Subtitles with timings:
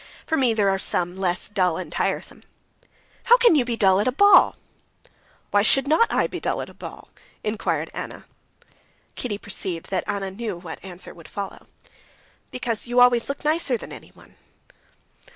[0.25, 2.41] "For me there are some less dull and tiresome."
[3.25, 4.55] "How can you be dull at a ball?"
[5.51, 7.09] "Why should not I be dull at a ball?"
[7.43, 8.25] inquired Anna.
[9.13, 11.67] Kitty perceived that Anna knew what answer would follow.
[12.49, 14.37] "Because you always look nicer than anyone."